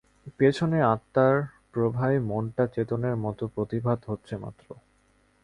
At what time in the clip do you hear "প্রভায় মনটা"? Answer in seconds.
1.71-2.63